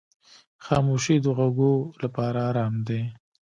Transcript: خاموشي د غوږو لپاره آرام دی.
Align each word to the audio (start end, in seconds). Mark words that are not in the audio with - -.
خاموشي 0.65 1.15
د 1.21 1.25
غوږو 1.37 1.73
لپاره 2.03 2.39
آرام 2.49 2.73
دی. 2.87 3.01